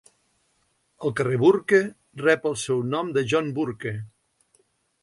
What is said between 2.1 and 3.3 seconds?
rep el seu nom de